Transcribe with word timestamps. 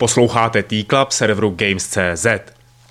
Posloucháte 0.00 0.62
T-Club 0.62 1.10
serveru 1.10 1.54
Games.cz. 1.58 2.26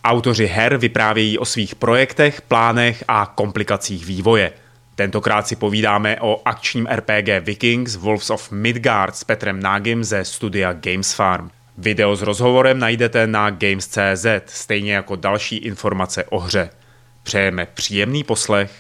Autoři 0.04 0.48
her 0.48 0.78
vyprávějí 0.78 1.38
o 1.38 1.46
svých 1.46 1.76
projektech, 1.76 2.42
plánech 2.42 3.04
a 3.08 3.26
komplikacích 3.36 4.06
vývoje. 4.06 4.52
Tentokrát 4.96 5.48
si 5.48 5.56
povídáme 5.56 6.18
o 6.22 6.42
akčním 6.46 6.86
RPG 6.86 7.28
Vikings 7.42 7.96
Wolves 7.96 8.30
of 8.30 8.52
Midgard 8.52 9.16
s 9.16 9.24
Petrem 9.24 9.60
Nágim 9.60 10.04
ze 10.04 10.26
studia 10.26 10.74
Games 10.74 11.14
Farm. 11.14 11.50
Video 11.78 12.16
s 12.16 12.22
rozhovorem 12.22 12.80
najdete 12.80 13.28
na 13.28 13.50
Games.cz, 13.50 14.26
stejně 14.46 14.94
jako 14.94 15.16
další 15.16 15.58
informace 15.58 16.24
o 16.24 16.40
hře. 16.40 16.70
Přejeme 17.24 17.68
příjemný 17.74 18.24
poslech. 18.24 18.72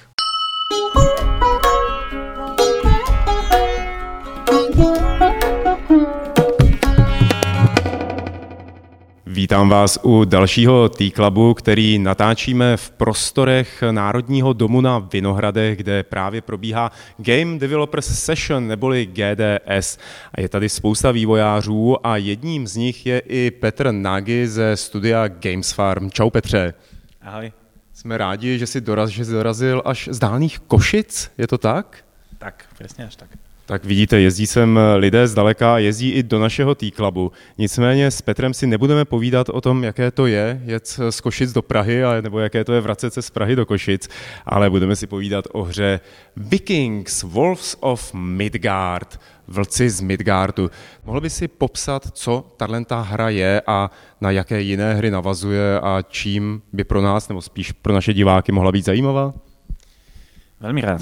Vítám 9.39 9.69
vás 9.69 9.99
u 10.03 10.25
dalšího 10.25 10.89
T-Clubu, 10.89 11.53
který 11.53 11.99
natáčíme 11.99 12.77
v 12.77 12.91
prostorech 12.91 13.83
Národního 13.91 14.53
domu 14.53 14.81
na 14.81 14.99
Vinohradech, 14.99 15.77
kde 15.77 16.03
právě 16.03 16.41
probíhá 16.41 16.91
Game 17.17 17.59
Developers 17.59 18.05
Session 18.05 18.67
neboli 18.67 19.05
GDS. 19.05 19.97
A 20.33 20.41
je 20.41 20.49
tady 20.49 20.69
spousta 20.69 21.11
vývojářů 21.11 22.07
a 22.07 22.17
jedním 22.17 22.67
z 22.67 22.75
nich 22.75 23.05
je 23.05 23.19
i 23.19 23.51
Petr 23.51 23.91
Nagy 23.91 24.47
ze 24.47 24.77
studia 24.77 25.27
Games 25.27 25.71
Farm. 25.71 26.11
Čau 26.11 26.29
Petře. 26.29 26.73
Ahoj. 27.21 27.51
Jsme 27.93 28.17
rádi, 28.17 28.59
že 28.59 28.67
jsi, 28.67 28.81
doraz, 28.81 29.09
že 29.09 29.25
jsi 29.25 29.31
dorazil 29.31 29.81
až 29.85 30.09
z 30.11 30.19
dálných 30.19 30.59
Košic, 30.59 31.31
je 31.37 31.47
to 31.47 31.57
tak? 31.57 31.97
Tak, 32.37 32.65
přesně 32.73 33.05
až 33.05 33.15
tak. 33.15 33.29
Tak 33.69 33.85
vidíte, 33.85 34.19
jezdí 34.19 34.47
sem 34.47 34.79
lidé 34.95 35.27
zdaleka, 35.27 35.77
jezdí 35.77 36.11
i 36.11 36.23
do 36.23 36.39
našeho 36.39 36.75
T-Clubu. 36.75 37.31
Nicméně 37.57 38.11
s 38.11 38.21
Petrem 38.21 38.53
si 38.53 38.67
nebudeme 38.67 39.05
povídat 39.05 39.49
o 39.49 39.61
tom, 39.61 39.83
jaké 39.83 40.11
to 40.11 40.27
je 40.27 40.61
jet 40.65 40.87
z 41.09 41.21
Košic 41.21 41.53
do 41.53 41.61
Prahy, 41.61 42.01
nebo 42.21 42.39
jaké 42.39 42.63
to 42.63 42.73
je 42.73 42.81
vracet 42.81 43.13
se 43.13 43.21
z 43.21 43.29
Prahy 43.29 43.55
do 43.55 43.65
Košic, 43.65 44.09
ale 44.45 44.69
budeme 44.69 44.95
si 44.95 45.07
povídat 45.07 45.45
o 45.51 45.63
hře 45.63 45.99
Vikings, 46.35 47.23
Wolves 47.23 47.75
of 47.79 48.13
Midgard, 48.13 49.19
Vlci 49.47 49.89
z 49.89 50.01
Midgardu. 50.01 50.71
Mohl 51.05 51.21
by 51.21 51.29
si 51.29 51.47
popsat, 51.47 52.07
co 52.13 52.45
tato 52.57 52.95
hra 52.95 53.29
je 53.29 53.61
a 53.67 53.91
na 54.21 54.31
jaké 54.31 54.61
jiné 54.61 54.93
hry 54.93 55.11
navazuje 55.11 55.79
a 55.79 56.01
čím 56.01 56.61
by 56.73 56.83
pro 56.83 57.01
nás, 57.01 57.29
nebo 57.29 57.41
spíš 57.41 57.71
pro 57.71 57.93
naše 57.93 58.13
diváky 58.13 58.51
mohla 58.51 58.71
být 58.71 58.85
zajímavá? 58.85 59.33
Velmi 60.59 60.81
rád. 60.81 61.01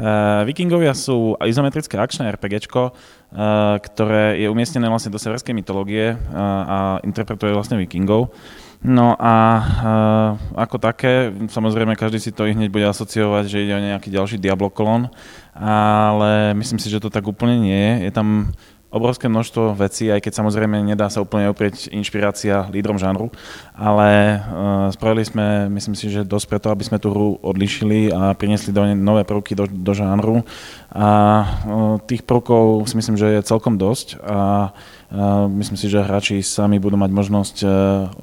Uh, 0.00 0.48
Vikingovia 0.48 0.96
sú 0.96 1.36
izometrické 1.44 2.00
akčné 2.00 2.32
RPGčko, 2.32 2.88
uh, 2.88 3.76
ktoré 3.84 4.40
je 4.40 4.48
umiestnené 4.48 4.88
vlastne 4.88 5.12
do 5.12 5.20
severskej 5.20 5.52
mytológie 5.52 6.16
uh, 6.16 6.40
a 6.64 6.76
interpretuje 7.04 7.52
vlastne 7.52 7.76
Vikingov. 7.76 8.32
No 8.80 9.12
a 9.20 9.36
uh, 9.60 10.56
ako 10.56 10.80
také, 10.80 11.28
samozrejme 11.52 12.00
každý 12.00 12.16
si 12.16 12.32
to 12.32 12.48
i 12.48 12.56
hneď 12.56 12.72
bude 12.72 12.88
asociovať, 12.88 13.44
že 13.44 13.60
ide 13.60 13.76
o 13.76 13.86
nejaký 13.92 14.08
ďalší 14.08 14.40
Diablo 14.40 14.72
kolón, 14.72 15.12
ale 15.52 16.56
myslím 16.56 16.80
si, 16.80 16.88
že 16.88 16.96
to 16.96 17.12
tak 17.12 17.28
úplne 17.28 17.60
nie 17.60 17.76
je. 17.76 18.08
Je 18.08 18.12
tam 18.16 18.56
obrovské 18.90 19.30
množstvo 19.30 19.78
vecí, 19.78 20.10
aj 20.10 20.18
keď 20.18 20.42
samozrejme 20.42 20.82
nedá 20.82 21.06
sa 21.06 21.22
úplne 21.22 21.50
oprieť 21.50 21.90
inšpirácia 21.94 22.66
lídrom 22.74 22.98
žánru, 22.98 23.30
ale 23.78 24.42
uh, 24.42 24.90
spravili 24.90 25.22
sme, 25.22 25.70
myslím 25.70 25.94
si, 25.94 26.10
že 26.10 26.26
dosť 26.26 26.46
preto, 26.50 26.68
aby 26.74 26.82
sme 26.82 26.98
tú 26.98 27.14
hru 27.14 27.38
odlišili 27.38 28.10
a 28.10 28.34
priniesli 28.34 28.74
do 28.74 28.82
nové 28.98 29.22
prvky 29.22 29.54
do, 29.54 29.70
do 29.70 29.94
žánru 29.94 30.42
a 30.90 31.06
uh, 31.46 32.02
tých 32.02 32.26
prvkov 32.26 32.90
si 32.90 32.98
myslím, 32.98 33.14
že 33.14 33.38
je 33.38 33.46
celkom 33.46 33.78
dosť 33.78 34.18
a 34.26 34.70
uh, 34.74 35.46
myslím 35.46 35.78
si, 35.78 35.86
že 35.86 36.02
hráči 36.02 36.42
sami 36.42 36.82
budú 36.82 36.98
mať 36.98 37.10
možnosť 37.14 37.56
uh, 37.62 37.70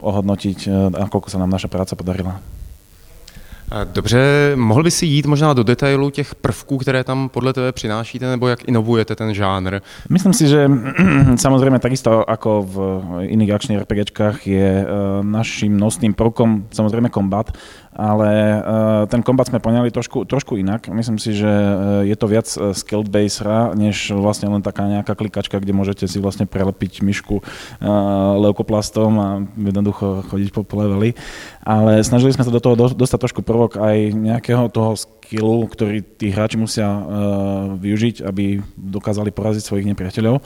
ohodnotiť, 0.03 0.59
uh, 0.67 0.91
nakoľko 0.91 1.31
sa 1.31 1.39
nám 1.39 1.51
naša 1.51 1.71
práca 1.71 1.95
podarila. 1.95 2.56
Dobře, 3.93 4.51
mohl 4.55 4.83
by 4.83 4.91
si 4.91 5.05
jít 5.05 5.25
možná 5.25 5.53
do 5.53 5.63
detailu 5.63 6.09
těch 6.09 6.35
prvků, 6.35 6.77
které 6.77 7.03
tam 7.03 7.29
podle 7.29 7.53
tebe 7.53 7.71
přinášíte, 7.71 8.27
nebo 8.27 8.47
jak 8.47 8.67
inovujete 8.67 9.15
ten 9.15 9.33
žánr? 9.33 9.79
Myslím 10.09 10.33
si, 10.33 10.47
že 10.47 10.71
samozrejme 11.35 11.79
takisto 11.79 12.29
ako 12.29 12.63
v 12.63 12.75
iných 13.27 13.51
akčných 13.51 13.79
RPGčkách 13.83 14.47
je 14.47 14.69
e, 14.81 14.85
našim 15.21 15.75
nosným 15.75 16.15
prvkom 16.15 16.71
samozrejme 16.71 17.11
kombat, 17.11 17.51
ale 17.97 18.29
uh, 18.61 19.03
ten 19.09 19.25
kombat 19.25 19.49
sme 19.49 19.57
poňali 19.57 19.89
trošku, 19.89 20.29
trošku 20.29 20.61
inak. 20.61 20.85
Myslím 20.93 21.17
si, 21.17 21.33
že 21.33 21.49
uh, 21.49 22.05
je 22.05 22.13
to 22.13 22.29
viac 22.29 22.45
uh, 22.53 22.69
skilled 22.77 23.09
base 23.09 23.41
hra, 23.41 23.73
než 23.73 24.13
vlastne 24.13 24.53
len 24.53 24.61
taká 24.61 24.85
nejaká 24.85 25.17
klikačka, 25.17 25.57
kde 25.57 25.73
môžete 25.73 26.05
si 26.05 26.21
vlastne 26.21 26.45
prelepiť 26.45 27.01
myšku 27.01 27.41
leukoplastom 28.37 29.11
a 29.17 29.29
jednoducho 29.57 30.21
chodiť 30.29 30.49
po 30.53 30.61
leveli. 30.77 31.17
Ale 31.65 32.05
snažili 32.05 32.31
sme 32.31 32.45
sa 32.45 32.53
do 32.53 32.61
toho 32.61 32.77
dostať 32.93 33.17
trošku 33.17 33.41
prvok 33.41 33.81
aj 33.81 34.13
nejakého 34.13 34.69
toho 34.69 34.93
skillu, 35.27 35.67
ktorý 35.67 35.99
tí 35.99 36.31
hráči 36.31 36.55
musia 36.55 36.87
uh, 36.87 37.01
využiť, 37.75 38.23
aby 38.23 38.63
dokázali 38.79 39.35
poraziť 39.35 39.63
svojich 39.67 39.89
nepriateľov. 39.91 40.39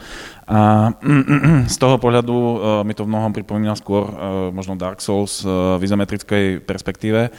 A 0.49 0.89
z 1.73 1.75
toho 1.77 2.01
pohľadu 2.01 2.33
uh, 2.33 2.55
mi 2.81 2.97
to 2.97 3.05
v 3.05 3.11
mnohom 3.13 3.29
pripomína 3.29 3.77
skôr 3.77 4.09
uh, 4.09 4.13
možno 4.49 4.73
Dark 4.73 4.97
Souls 4.97 5.45
uh, 5.45 5.77
v 5.77 5.85
izometrickej 5.85 6.65
perspektíve. 6.65 7.29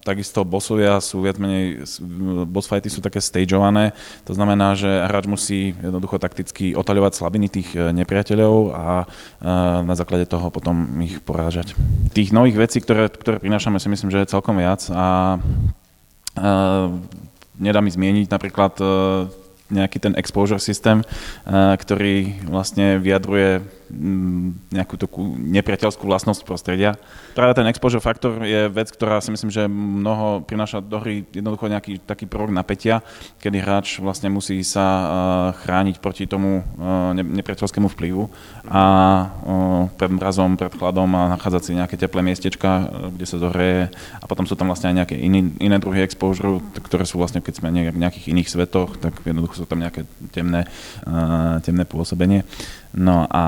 Takisto 0.00 0.48
bossovia 0.48 0.96
sú 1.04 1.20
viac 1.20 1.36
menej, 1.36 1.84
boss 2.48 2.64
fighty 2.64 2.88
sú 2.88 3.04
také 3.04 3.20
stageované, 3.20 3.92
to 4.24 4.32
znamená, 4.32 4.72
že 4.72 4.88
hráč 4.88 5.28
musí 5.28 5.76
jednoducho 5.76 6.16
takticky 6.16 6.72
otaľovať 6.72 7.20
slabiny 7.20 7.52
tých 7.52 7.76
nepriateľov 7.76 8.72
a 8.72 9.04
na 9.84 9.94
základe 10.00 10.24
toho 10.24 10.48
potom 10.48 10.88
ich 11.04 11.20
porážať. 11.20 11.76
Tých 12.16 12.32
nových 12.32 12.56
vecí, 12.56 12.80
ktoré, 12.80 13.12
ktoré 13.12 13.44
prinášame, 13.44 13.76
si 13.76 13.92
myslím, 13.92 14.08
že 14.08 14.24
je 14.24 14.32
celkom 14.32 14.56
viac 14.56 14.88
a 14.88 15.36
nedá 17.60 17.84
mi 17.84 17.92
zmieniť 17.92 18.26
napríklad 18.32 18.72
e, 18.80 18.84
nejaký 19.70 19.98
ten 20.00 20.16
exposure 20.16 20.58
systém, 20.58 21.04
e, 21.04 21.06
ktorý 21.76 22.48
vlastne 22.48 22.96
vyjadruje 22.96 23.60
nejakú 24.70 24.94
takú 24.96 25.34
nepriateľskú 25.36 26.06
vlastnosť 26.06 26.46
prostredia. 26.46 26.96
Práve 27.34 27.58
ten 27.58 27.66
exposure 27.68 28.02
faktor 28.02 28.42
je 28.46 28.70
vec, 28.70 28.88
ktorá 28.90 29.18
si 29.18 29.34
myslím, 29.34 29.50
že 29.50 29.66
mnoho 29.66 30.46
prináša 30.46 30.78
do 30.80 31.02
hry 31.02 31.26
jednoducho 31.28 31.66
nejaký 31.66 32.00
taký 32.06 32.30
prvok 32.30 32.54
napätia, 32.54 33.02
kedy 33.42 33.58
hráč 33.60 33.98
vlastne 33.98 34.30
musí 34.30 34.62
sa 34.62 34.86
uh, 34.86 35.06
chrániť 35.60 35.98
proti 35.98 36.24
tomu 36.30 36.62
uh, 36.62 37.12
nepriateľskému 37.14 37.90
vplyvu 37.92 38.30
a 38.70 38.82
uh, 38.82 39.86
pred 39.98 40.10
mrazom, 40.14 40.54
pred 40.54 40.72
chladom 40.72 41.10
a 41.18 41.30
nachádzať 41.34 41.62
si 41.62 41.72
nejaké 41.76 41.98
teplé 41.98 42.22
miestečka, 42.22 42.88
kde 43.12 43.26
sa 43.26 43.36
zohreje 43.42 43.90
a 44.18 44.24
potom 44.24 44.46
sú 44.46 44.54
tam 44.54 44.70
vlastne 44.70 44.94
aj 44.94 44.96
nejaké 45.04 45.16
iný, 45.18 45.50
iné 45.58 45.76
druhy 45.82 46.06
exposure, 46.06 46.62
ktoré 46.80 47.02
sú 47.02 47.18
vlastne, 47.18 47.42
keď 47.42 47.60
sme 47.60 47.74
v 47.90 47.98
nejakých 47.98 48.30
iných 48.30 48.48
svetoch, 48.48 49.00
tak 49.02 49.18
jednoducho 49.26 49.62
sú 49.62 49.66
tam 49.66 49.82
nejaké 49.82 50.06
temné, 50.30 50.68
temné 51.64 51.84
pôsobenie. 51.88 52.46
No 52.94 53.26
a 53.30 53.44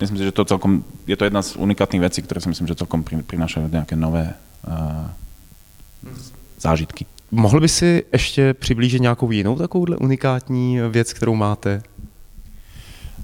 myslím 0.00 0.18
si, 0.18 0.24
že 0.24 0.32
to 0.32 0.44
celkom, 0.44 0.84
je 1.06 1.16
to 1.16 1.24
jedna 1.24 1.42
z 1.42 1.56
unikátnych 1.56 2.02
vecí, 2.02 2.22
ktoré 2.22 2.42
si 2.42 2.50
myslím, 2.50 2.66
že 2.68 2.74
celkom 2.74 3.06
prinášajú 3.06 3.70
nejaké 3.70 3.96
nové 3.96 4.34
uh, 4.66 5.06
zážitky. 6.58 7.06
Mohl 7.30 7.60
by 7.60 7.68
si 7.68 8.04
ještě 8.12 8.54
přiblížit 8.54 9.02
nějakou 9.02 9.30
jinou 9.30 9.56
takovouhle 9.56 9.96
unikátní 9.96 10.80
věc, 10.90 11.12
kterou 11.12 11.34
máte? 11.34 11.82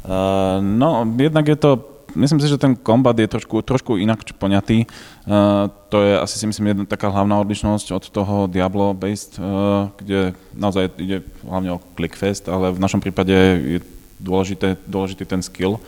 Uh, 0.05 0.65
no, 0.65 1.15
jednak 1.19 1.49
je 1.49 1.57
to, 1.57 1.91
myslím 2.15 2.41
si, 2.41 2.49
že 2.49 2.59
ten 2.59 2.77
kombat 2.77 3.19
je 3.19 3.29
trošku, 3.29 3.63
trošku 3.63 3.97
inak 3.97 4.25
poňatý. 4.39 4.87
Uh, 5.27 5.69
to 5.89 6.03
je 6.03 6.21
asi 6.21 6.39
si 6.39 6.47
myslím 6.47 6.67
jedna 6.67 6.85
taká 6.85 7.09
hlavná 7.09 7.41
odlišnosť 7.41 7.93
od 7.93 8.05
toho 8.11 8.47
Diablo-based, 8.47 9.37
uh, 9.37 9.91
kde 9.99 10.33
naozaj 10.55 10.89
ide 10.97 11.21
hlavne 11.45 11.77
o 11.77 11.83
clickfest, 11.99 12.49
ale 12.49 12.73
v 12.73 12.81
našom 12.81 13.03
prípade 13.03 13.35
je 13.61 13.81
dôležité, 14.19 14.77
dôležitý 14.87 15.25
ten 15.25 15.43
skill 15.43 15.79
uh, 15.79 15.81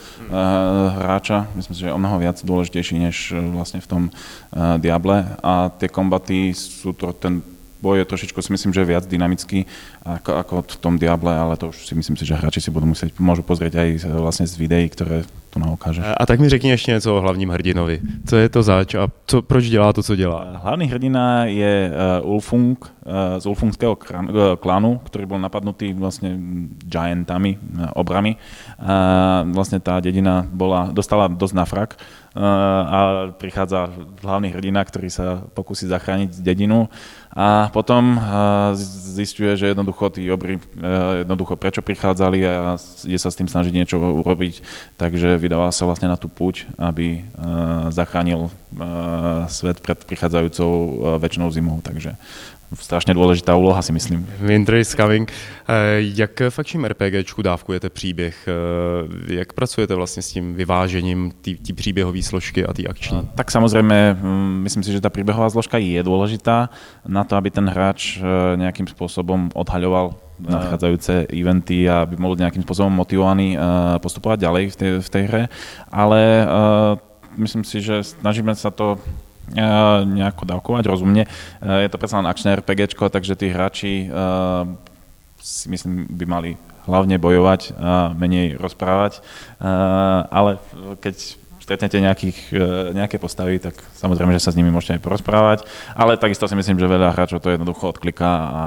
hráča. 0.96 1.50
Myslím 1.58 1.74
si, 1.74 1.80
že 1.82 1.88
je 1.90 1.96
o 1.96 2.00
mnoho 2.00 2.16
viac 2.22 2.38
dôležitejší 2.40 2.96
než 2.98 3.16
uh, 3.34 3.42
vlastne 3.54 3.82
v 3.82 3.90
tom 3.90 4.02
uh, 4.08 4.78
Diable. 4.78 5.26
A 5.42 5.68
tie 5.76 5.90
kombaty 5.90 6.54
sú 6.54 6.94
to, 6.94 7.12
ten 7.14 7.42
boj 7.82 7.98
je 7.98 8.04
trošičku 8.04 8.38
si 8.42 8.52
myslím, 8.52 8.72
že 8.72 8.84
viac 8.84 9.04
dynamický 9.08 9.66
ako, 10.04 10.30
ako 10.36 10.54
v 10.62 10.76
tom 10.76 10.94
Diable, 11.00 11.32
ale 11.32 11.56
to 11.56 11.68
už 11.68 11.88
si 11.88 11.94
myslím 11.96 12.16
si, 12.16 12.24
že 12.28 12.38
hráči 12.38 12.60
si 12.60 12.70
budú 12.70 12.86
musieť, 12.86 13.16
môžu 13.18 13.42
pozrieť 13.42 13.80
aj 13.80 13.88
vlastne 14.20 14.46
z 14.46 14.54
videí, 14.60 14.88
ktoré 14.88 15.24
to 15.50 15.58
nám 15.58 15.74
ukážeš. 15.74 16.06
A 16.06 16.26
tak 16.26 16.40
mi 16.40 16.48
řekni 16.48 16.70
ještě 16.70 16.90
něco 16.90 17.16
o 17.16 17.20
hlavním 17.20 17.48
hrdinovi. 17.48 18.00
Co 18.26 18.36
je 18.36 18.48
to 18.48 18.62
zač 18.62 18.94
a 18.94 19.08
co, 19.26 19.42
proč 19.42 19.66
dělá 19.66 19.92
to, 19.92 20.02
co 20.02 20.16
dělá? 20.16 20.46
Hlavný 20.62 20.86
hrdina 20.86 21.44
je 21.44 21.90
uh, 22.22 22.32
Ulfung 22.32 22.78
uh, 22.78 23.12
z 23.38 23.46
Ulfungského 23.46 23.98
uh, 23.98 24.54
klanu, 24.56 25.02
ktorý 25.10 25.26
bol 25.26 25.42
napadnutý 25.42 25.90
vlastne 25.90 26.38
giantami, 26.86 27.58
uh, 27.58 27.90
obrami. 27.98 28.38
Uh, 28.78 29.42
vlastne 29.50 29.82
tá 29.82 29.98
dedina 29.98 30.46
bola, 30.46 30.94
dostala 30.94 31.26
dosť 31.26 31.54
na 31.54 31.64
frak 31.66 31.98
uh, 31.98 32.42
a 32.86 32.98
prichádza 33.34 33.90
hlavný 34.22 34.54
hrdina, 34.54 34.86
ktorý 34.86 35.10
sa 35.10 35.42
pokusí 35.50 35.90
zachrániť 35.90 36.46
dedinu 36.46 36.86
a 37.30 37.70
potom 37.70 38.18
zistuje, 39.14 39.54
že 39.54 39.70
jednoducho 39.70 40.10
tí 40.10 40.26
obry 40.26 40.58
jednoducho 41.22 41.54
prečo 41.54 41.78
prichádzali 41.78 42.38
a 42.42 42.74
je 43.06 43.18
sa 43.18 43.30
s 43.30 43.38
tým 43.38 43.46
snažiť 43.46 43.70
niečo 43.70 44.02
urobiť, 44.02 44.58
takže 44.98 45.38
vydával 45.38 45.70
sa 45.70 45.86
vlastne 45.86 46.10
na 46.10 46.18
tú 46.18 46.26
púť, 46.26 46.66
aby 46.74 47.22
zachránil 47.94 48.50
svet 49.46 49.78
pred 49.78 49.98
prichádzajúcou 50.10 50.70
väčšinou 51.22 51.54
zimou, 51.54 51.78
takže 51.86 52.18
strašně 52.74 53.14
důležitá 53.14 53.56
úloha, 53.56 53.82
si 53.82 53.92
myslím. 53.92 54.26
Winter 54.40 54.74
is 54.74 54.94
coming. 54.94 55.32
Eh, 55.68 55.74
jak 55.98 56.42
v 56.48 56.58
akčním 56.58 56.84
RPGčku 56.84 57.42
dávkujete 57.42 57.90
příběh? 57.90 58.48
Eh, 58.48 59.34
jak 59.34 59.52
pracujete 59.52 59.94
vlastně 59.94 60.22
s 60.22 60.32
tím 60.32 60.54
vyvážením 60.54 61.32
té 61.40 61.72
příběhové 61.74 62.22
složky 62.22 62.66
a 62.66 62.72
té 62.72 62.84
akční? 62.86 63.18
Eh, 63.22 63.28
tak 63.34 63.50
samozřejmě, 63.50 64.16
mm, 64.22 64.60
myslím 64.62 64.82
si, 64.82 64.92
že 64.92 65.00
ta 65.00 65.10
příběhová 65.10 65.50
složka 65.50 65.78
je 65.78 66.02
důležitá 66.02 66.70
na 67.08 67.24
to, 67.24 67.36
aby 67.36 67.50
ten 67.50 67.68
hráč 67.68 68.18
nějakým 68.56 68.86
způsobem 68.86 69.50
odhaľoval 69.54 70.14
nadchádzajúce 70.40 71.26
eventy 71.28 71.90
a 71.90 72.08
aby 72.08 72.16
bol 72.16 72.32
nejakým 72.32 72.64
spôsobom 72.64 72.88
motivovaný 72.88 73.60
postupovať 74.00 74.40
ďalej 74.40 74.64
v 74.72 74.76
tej, 74.76 74.90
v 75.04 75.08
tej 75.12 75.24
hre. 75.28 75.44
Ale 75.92 76.48
myslím 77.36 77.60
si, 77.60 77.84
že 77.84 78.00
snažíme 78.00 78.56
sa 78.56 78.72
to 78.72 78.96
nejako 79.54 80.42
dávkovať 80.46 80.84
rozumne. 80.86 81.26
Je 81.60 81.88
to 81.90 82.00
predsa 82.00 82.22
len 82.22 82.30
akčné 82.30 82.58
RPGčko, 82.58 83.10
takže 83.10 83.34
tí 83.34 83.50
hráči 83.50 84.06
si 85.40 85.66
myslím 85.72 86.04
by 86.10 86.24
mali 86.28 86.50
hlavne 86.84 87.20
bojovať 87.20 87.76
a 87.76 88.12
menej 88.16 88.56
rozprávať, 88.56 89.20
ale 90.28 90.60
keď 91.00 91.36
stretnete 91.60 92.02
nejakých, 92.02 92.38
nejaké 92.92 93.22
postavy, 93.22 93.62
tak 93.62 93.78
samozrejme, 93.94 94.34
že 94.34 94.42
sa 94.42 94.50
s 94.50 94.58
nimi 94.58 94.74
môžete 94.74 94.98
aj 94.98 95.04
porozprávať, 95.06 95.58
ale 95.94 96.18
takisto 96.18 96.50
si 96.50 96.58
myslím, 96.58 96.82
že 96.82 96.90
veľa 96.90 97.14
hráčov 97.14 97.38
to 97.44 97.54
jednoducho 97.54 97.94
odkliká 97.94 98.30
a 98.32 98.62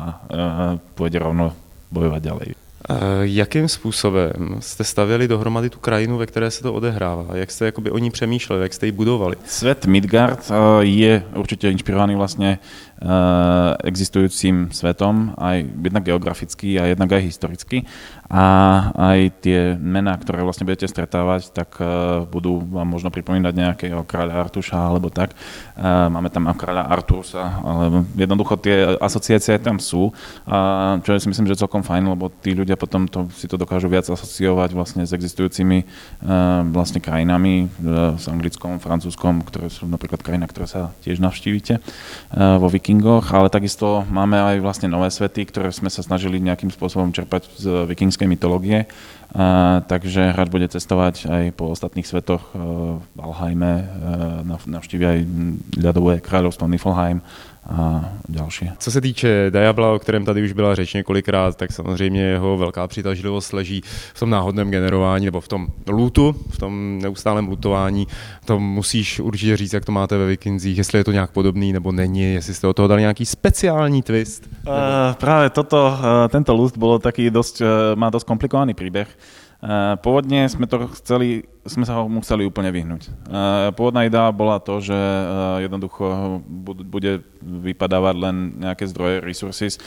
pôjde 0.95 1.19
rovno 1.19 1.51
bojovať 1.91 2.21
ďalej. 2.23 2.62
Eh, 2.89 2.95
jakým 3.21 3.67
způsobem 3.67 4.33
jste 4.59 4.83
stavěli 4.83 5.27
dohromady 5.27 5.69
tu 5.69 5.79
krajinu, 5.79 6.17
ve 6.17 6.25
které 6.25 6.51
se 6.51 6.63
to 6.63 6.73
odehrává? 6.73 7.25
Jak 7.33 7.51
jste 7.51 7.71
o 7.91 7.97
ní 7.97 8.11
přemýšleli, 8.11 8.61
jak 8.63 8.73
jste 8.73 8.85
ji 8.85 8.91
budovali? 8.91 9.35
Svet 9.45 9.85
Midgard 9.85 10.51
eh, 10.51 10.83
je 10.85 11.23
určitě 11.35 11.69
inspirovaný 11.69 12.15
vlastně 12.15 12.59
existujúcim 13.83 14.71
svetom, 14.71 15.35
aj 15.35 15.65
jednak 15.65 16.03
geograficky 16.07 16.79
a 16.79 16.87
jednak 16.87 17.11
aj 17.11 17.21
historicky 17.25 17.83
a 18.33 18.45
aj 18.97 19.19
tie 19.45 19.77
mená, 19.77 20.17
ktoré 20.17 20.41
vlastne 20.41 20.65
budete 20.65 20.89
stretávať, 20.89 21.53
tak 21.53 21.77
uh, 21.77 22.25
budú 22.25 22.65
vám 22.65 22.89
možno 22.89 23.13
pripomínať 23.13 23.53
nejakého 23.53 24.01
kráľa 24.09 24.49
Artuša 24.49 24.73
alebo 24.73 25.13
tak. 25.13 25.37
Uh, 25.77 26.09
máme 26.09 26.33
tam 26.33 26.49
kráľa 26.49 26.89
Artusa, 26.89 27.61
ale 27.61 28.01
jednoducho 28.17 28.57
tie 28.57 28.97
asociácie 28.97 29.61
tam 29.61 29.77
sú, 29.77 30.09
uh, 30.49 30.97
čo 31.05 31.13
si 31.21 31.29
myslím, 31.29 31.45
že 31.45 31.61
celkom 31.61 31.85
fajn, 31.85 32.17
lebo 32.17 32.33
tí 32.33 32.57
ľudia 32.57 32.73
potom 32.73 33.05
to, 33.05 33.29
si 33.37 33.45
to 33.45 33.53
dokážu 33.53 33.85
viac 33.85 34.09
asociovať 34.09 34.73
vlastne 34.73 35.05
s 35.05 35.13
existujúcimi 35.13 35.85
vlastne 36.73 36.99
krajinami, 37.03 37.69
s 38.17 38.25
anglickom, 38.25 38.79
francúzskom, 38.81 39.43
ktoré 39.45 39.67
sú 39.69 39.85
napríklad 39.85 40.23
krajina, 40.23 40.49
ktoré 40.49 40.65
sa 40.65 40.81
tiež 41.05 41.21
navštívite 41.21 41.83
vo 42.33 42.67
Vikingoch, 42.83 43.31
ale 43.31 43.47
takisto 43.47 44.03
máme 44.11 44.35
aj 44.35 44.59
vlastne 44.59 44.91
nové 44.91 45.07
svety, 45.07 45.47
ktoré 45.47 45.71
sme 45.71 45.87
sa 45.87 46.03
snažili 46.03 46.43
nejakým 46.43 46.67
spôsobom 46.67 47.15
čerpať 47.15 47.47
z 47.55 47.87
vikingskej 47.87 48.27
gréckej 48.27 48.85
mytológie, 49.33 49.81
takže 49.87 50.31
hráč 50.31 50.49
bude 50.49 50.67
cestovať 50.69 51.15
aj 51.25 51.43
po 51.57 51.73
ostatných 51.73 52.07
svetoch 52.07 52.53
v 52.53 53.01
Valheime, 53.17 53.89
navštíví 54.65 55.05
aj 55.05 55.19
ľadové 55.81 56.21
kráľovstvo 56.21 56.69
Niflheim, 56.69 57.21
a 57.69 58.09
další. 58.29 58.71
Co 58.79 58.91
se 58.91 59.01
týče 59.01 59.51
Diabla, 59.51 59.93
o 59.93 59.99
kterém 59.99 60.25
tady 60.25 60.43
už 60.43 60.51
byla 60.51 60.75
řeč 60.75 60.93
několikrát, 60.93 61.55
tak 61.55 61.71
samozřejmě 61.71 62.21
jeho 62.21 62.57
velká 62.57 62.87
přitažlivost 62.87 63.53
leží 63.53 63.81
v 64.13 64.19
tom 64.19 64.29
náhodném 64.29 64.71
generování 64.71 65.25
nebo 65.25 65.41
v 65.41 65.47
tom 65.47 65.67
lootu, 65.89 66.35
v 66.49 66.57
tom 66.57 66.99
neustálém 67.01 67.47
lootování. 67.47 68.07
To 68.45 68.59
musíš 68.59 69.19
určitě 69.19 69.57
říct, 69.57 69.73
jak 69.73 69.85
to 69.85 69.91
máte 69.91 70.17
ve 70.17 70.25
Vikinzích, 70.25 70.77
jestli 70.77 70.99
je 70.99 71.03
to 71.03 71.11
nějak 71.11 71.31
podobný 71.31 71.73
nebo 71.73 71.91
není, 71.91 72.33
jestli 72.33 72.53
jste 72.53 72.67
od 72.67 72.73
toho 72.73 72.87
dali 72.87 73.01
nějaký 73.01 73.25
speciální 73.25 74.01
twist. 74.01 74.49
Uh, 74.67 74.73
právě 75.13 75.49
toto, 75.49 75.97
uh, 75.99 76.05
tento 76.29 76.55
loot 76.55 76.77
bolo 76.77 76.99
taký 76.99 77.29
dosť, 77.29 77.61
uh, 77.61 77.67
má 77.95 78.09
dosť 78.09 78.27
komplikovaný 78.27 78.73
príbeh. 78.73 79.07
Uh, 79.63 79.95
pôvodne 80.03 80.43
sme 80.51 80.67
to 80.67 80.91
chceli 80.99 81.47
sme 81.63 81.87
sa 81.87 82.03
ho 82.03 82.11
museli 82.11 82.43
úplne 82.43 82.67
vyhnúť. 82.75 83.07
Pôvodná 83.79 84.03
idea 84.03 84.27
bola 84.35 84.59
to, 84.59 84.83
že 84.83 84.95
jednoducho 85.63 86.43
bude 86.83 87.23
vypadávať 87.39 88.15
len 88.19 88.35
nejaké 88.59 88.83
zdroje, 88.91 89.23
resources, 89.23 89.79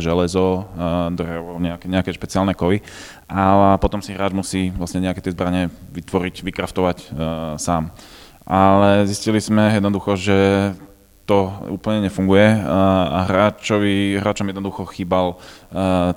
železo, 0.00 0.64
drevo, 1.12 1.60
nejaké, 1.60 1.84
nejaké 1.84 2.10
špeciálne 2.16 2.56
kovy 2.56 2.80
a 3.28 3.76
potom 3.76 4.00
si 4.00 4.16
hráč 4.16 4.32
musí 4.32 4.72
vlastne 4.72 5.04
nejaké 5.04 5.20
tie 5.20 5.36
zbranie 5.36 5.68
vytvoriť, 5.92 6.40
vykraftovať 6.48 7.12
sám. 7.60 7.92
Ale 8.48 9.04
zistili 9.04 9.44
sme 9.44 9.76
jednoducho, 9.76 10.16
že 10.16 10.72
to 11.28 11.52
úplne 11.68 12.08
nefunguje 12.08 12.64
a 12.64 13.28
hráčovi, 13.28 14.16
hráčom 14.16 14.48
jednoducho 14.48 14.88
chýbal 14.88 15.36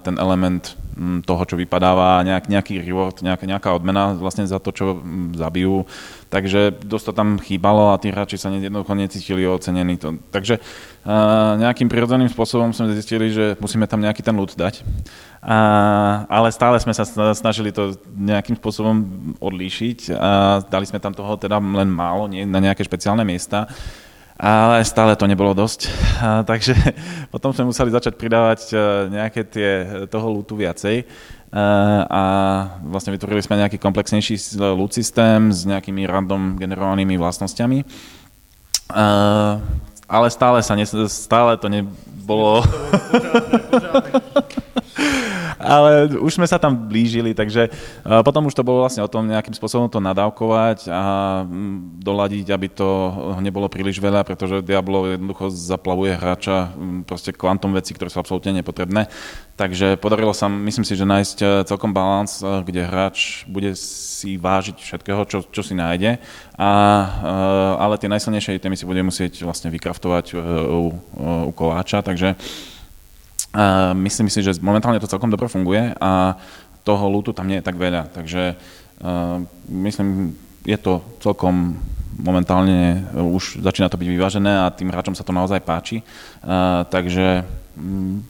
ten 0.07 0.15
element 0.15 0.79
toho, 1.27 1.43
čo 1.43 1.55
vypadáva, 1.59 2.23
nejak, 2.23 2.47
nejaký 2.47 2.79
reward, 2.79 3.19
nejaká, 3.19 3.43
nejaká 3.47 3.69
odmena 3.75 4.15
vlastne 4.15 4.47
za 4.47 4.59
to, 4.63 4.71
čo 4.71 4.85
zabijú. 5.35 5.83
Takže 6.31 6.83
dosť 6.83 7.11
to 7.11 7.13
tam 7.15 7.29
chýbalo 7.43 7.91
a 7.91 7.99
tí 7.99 8.07
hráči 8.11 8.39
sa 8.39 8.47
jednoducho 8.51 8.95
necítili 8.95 9.43
ocenení. 9.43 9.99
To. 9.99 10.15
Takže 10.31 10.63
nejakým 11.59 11.91
prirodzeným 11.91 12.31
spôsobom 12.31 12.71
sme 12.71 12.95
zistili, 12.95 13.31
že 13.31 13.59
musíme 13.59 13.87
tam 13.87 13.99
nejaký 13.99 14.23
ten 14.23 14.35
loot 14.35 14.55
dať. 14.55 14.83
A, 15.43 15.57
ale 16.31 16.53
stále 16.55 16.79
sme 16.79 16.95
sa 16.95 17.03
snažili 17.35 17.75
to 17.75 17.99
nejakým 18.15 18.55
spôsobom 18.55 18.95
odlíšiť 19.43 20.15
a 20.15 20.61
dali 20.63 20.85
sme 20.87 21.03
tam 21.03 21.11
toho 21.11 21.35
teda 21.35 21.59
len 21.59 21.89
málo, 21.91 22.31
nie 22.31 22.47
na 22.47 22.63
nejaké 22.63 22.85
špeciálne 22.87 23.27
miesta 23.27 23.67
ale 24.41 24.81
stále 24.81 25.13
to 25.13 25.29
nebolo 25.29 25.53
dosť. 25.53 25.85
A, 26.17 26.41
takže 26.41 26.73
potom 27.33 27.53
sme 27.53 27.69
museli 27.69 27.93
začať 27.93 28.17
pridávať 28.17 28.59
e, 28.73 28.75
nejaké 29.13 29.41
tie, 29.45 29.69
toho 30.09 30.33
lútu 30.33 30.57
viacej 30.57 31.05
a, 31.53 31.61
e, 31.61 31.65
a 32.09 32.21
vlastne 32.89 33.13
vytvorili 33.13 33.45
sme 33.45 33.61
nejaký 33.61 33.77
komplexnejší 33.77 34.57
loot 34.57 34.97
systém 34.97 35.53
s 35.53 35.69
nejakými 35.69 36.09
random 36.09 36.57
generovanými 36.57 37.21
vlastnosťami. 37.21 37.85
Ale 40.11 40.27
stále, 40.27 40.59
sa 40.59 40.75
ne, 40.75 40.83
stále 41.07 41.55
to 41.55 41.71
nebolo... 41.71 42.59
ale 45.61 46.11
už 46.17 46.41
sme 46.41 46.47
sa 46.49 46.57
tam 46.57 46.89
blížili, 46.89 47.31
takže 47.37 47.69
potom 48.25 48.49
už 48.49 48.57
to 48.57 48.65
bolo 48.65 48.83
vlastne 48.83 49.05
o 49.05 49.11
tom 49.11 49.29
nejakým 49.29 49.53
spôsobom 49.53 49.87
to 49.87 50.01
nadávkovať 50.01 50.89
a 50.89 51.03
mm, 51.45 52.01
doladiť, 52.01 52.47
aby 52.51 52.67
to 52.71 52.89
nebolo 53.39 53.71
príliš 53.71 54.01
veľa, 54.01 54.25
pretože 54.25 54.65
Diablo 54.65 55.07
jednoducho 55.07 55.53
zaplavuje 55.53 56.17
hráča 56.17 56.73
mm, 56.73 57.05
proste 57.05 57.31
kvantum 57.31 57.71
veci, 57.75 57.93
ktoré 57.93 58.09
sú 58.09 58.19
absolútne 58.19 58.57
nepotrebné. 58.59 59.07
Takže 59.61 59.99
podarilo 60.01 60.33
sa, 60.33 60.49
myslím 60.49 60.81
si, 60.81 60.97
že 60.97 61.05
nájsť 61.05 61.37
e, 61.37 61.45
celkom 61.69 61.93
balans, 61.93 62.41
e, 62.41 62.65
kde 62.65 62.81
hráč 62.81 63.45
bude 63.45 63.77
si 63.77 64.33
vážiť 64.33 64.81
všetkého, 64.81 65.21
čo, 65.29 65.45
čo 65.45 65.61
si 65.61 65.77
nájde, 65.77 66.17
a, 66.57 66.71
e, 67.05 67.37
ale 67.77 68.01
tie 68.01 68.09
najsilnejšie 68.09 68.57
témy 68.57 68.73
si 68.73 68.89
bude 68.89 69.05
musieť 69.05 69.37
vlastne 69.45 69.69
vykraftovať 69.69 70.33
u, 70.33 70.97
u 71.45 71.51
koláča, 71.53 72.01
takže 72.01 72.33
Myslím 73.99 74.31
si, 74.31 74.39
že 74.39 74.55
momentálne 74.63 74.99
to 75.03 75.11
celkom 75.11 75.27
dobre 75.27 75.51
funguje 75.51 75.91
a 75.99 76.39
toho 76.87 77.05
lútu 77.11 77.35
tam 77.35 77.51
nie 77.51 77.59
je 77.59 77.67
tak 77.67 77.77
veľa, 77.77 78.09
takže 78.09 78.55
uh, 78.55 79.43
myslím, 79.69 80.33
je 80.65 80.77
to 80.79 81.03
celkom 81.21 81.77
momentálne 82.17 83.05
už 83.15 83.61
začína 83.63 83.89
to 83.89 83.97
byť 83.97 84.07
vyvážené 84.07 84.51
a 84.65 84.73
tým 84.73 84.89
hráčom 84.89 85.15
sa 85.17 85.25
to 85.25 85.33
naozaj 85.33 85.61
páči. 85.61 86.01
Uh, 86.41 86.85
takže 86.89 87.45
um, 87.77 88.23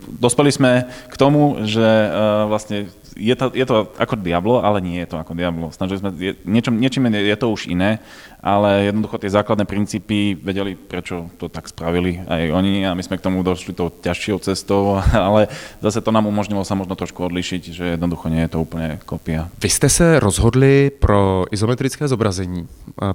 dospeli 0.00 0.52
sme 0.52 0.86
k 1.08 1.14
tomu, 1.16 1.64
že 1.64 1.84
uh, 1.84 2.44
vlastne 2.48 2.92
je 3.16 3.32
to, 3.32 3.48
je 3.56 3.64
to 3.64 3.88
ako 3.96 4.20
Diablo, 4.20 4.60
ale 4.60 4.84
nie 4.84 5.00
je 5.00 5.08
to 5.08 5.16
ako 5.16 5.32
Diablo. 5.32 5.72
Snažili 5.72 5.98
sme, 5.98 6.10
je, 6.20 6.36
niečom, 6.44 6.76
niečím 6.76 7.08
je 7.08 7.36
to 7.40 7.48
už 7.48 7.72
iné, 7.72 7.98
ale 8.44 8.92
jednoducho 8.92 9.16
tie 9.16 9.32
základné 9.32 9.64
princípy 9.64 10.36
vedeli, 10.36 10.76
prečo 10.76 11.32
to 11.40 11.48
tak 11.48 11.64
spravili 11.64 12.20
aj 12.28 12.52
oni 12.52 12.84
a 12.84 12.92
my 12.92 13.02
sme 13.02 13.16
k 13.16 13.24
tomu 13.24 13.40
došli 13.40 13.72
tou 13.72 13.88
ťažšou 13.88 14.38
cestou, 14.44 15.00
ale 15.16 15.48
zase 15.80 16.04
to 16.04 16.12
nám 16.12 16.28
umožnilo 16.28 16.62
sa 16.62 16.76
možno 16.76 16.92
trošku 16.92 17.24
odlišiť, 17.24 17.62
že 17.72 17.84
jednoducho 17.96 18.28
nie 18.28 18.44
je 18.44 18.52
to 18.52 18.58
úplne 18.60 19.00
kopia. 19.08 19.48
Vy 19.64 19.68
jste 19.68 19.88
se 19.88 20.20
rozhodli 20.20 20.92
pro 20.92 21.48
izometrické 21.50 22.08
zobrazení. 22.08 22.68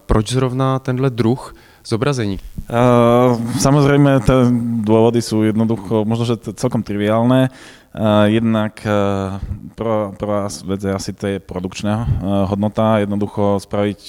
Proč 0.05 0.33
zrovna 0.33 0.79
tenhle 0.79 1.09
druh 1.09 1.53
zobrazení? 1.83 2.37
Uh, 2.69 3.37
samozrejme, 3.57 4.21
tie 4.23 4.47
dôvody 4.85 5.19
sú 5.19 5.43
jednoducho, 5.45 6.07
možno, 6.07 6.25
že 6.25 6.39
celkom 6.55 6.85
triviálne. 6.85 7.49
Jednak 8.31 8.79
prvá, 9.75 10.15
prvá 10.15 10.47
vec 10.47 10.81
je 10.83 10.93
asi 10.95 11.11
to 11.11 11.27
produkčná 11.43 12.07
hodnota, 12.47 13.03
jednoducho 13.03 13.59
spraviť 13.59 14.01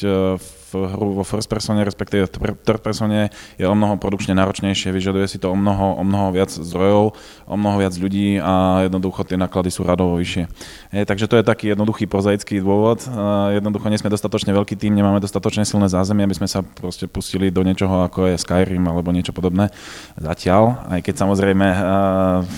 v 0.42 0.48
hru 0.72 1.20
vo 1.20 1.24
first 1.26 1.52
persone, 1.52 1.84
respektíve 1.84 2.32
third 2.64 2.80
persone 2.80 3.28
je 3.60 3.66
o 3.68 3.76
mnoho 3.76 4.00
produkčne 4.00 4.32
náročnejšie, 4.32 4.88
vyžaduje 4.88 5.28
si 5.28 5.36
to 5.36 5.52
o 5.52 5.56
mnoho, 5.58 6.00
o 6.00 6.02
mnoho 6.06 6.32
viac 6.32 6.48
zdrojov, 6.48 7.12
o 7.44 7.56
mnoho 7.60 7.76
viac 7.84 7.92
ľudí 7.92 8.40
a 8.40 8.86
jednoducho 8.88 9.20
tie 9.28 9.36
náklady 9.36 9.68
sú 9.68 9.84
radovo 9.84 10.16
vyššie. 10.16 10.48
Je, 10.96 11.04
takže 11.04 11.28
to 11.28 11.36
je 11.36 11.44
taký 11.44 11.76
jednoduchý 11.76 12.08
prozaický 12.08 12.64
dôvod. 12.64 13.04
Jednoducho 13.52 13.92
nie 13.92 14.00
sme 14.00 14.08
dostatočne 14.08 14.56
veľký 14.56 14.80
tým, 14.80 14.96
nemáme 14.96 15.20
dostatočne 15.20 15.68
silné 15.68 15.92
zázemie, 15.92 16.24
aby 16.24 16.40
sme 16.40 16.48
sa 16.48 16.64
proste 16.64 17.04
pustili 17.04 17.52
do 17.52 17.60
niečoho, 17.60 18.08
ako 18.08 18.32
je 18.32 18.40
Skyrim 18.40 18.88
alebo 18.88 19.12
niečo 19.12 19.36
podobné 19.36 19.68
zatiaľ, 20.16 20.88
aj 20.88 21.04
keď 21.04 21.14
samozrejme 21.20 21.66